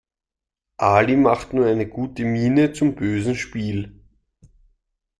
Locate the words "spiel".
3.35-4.03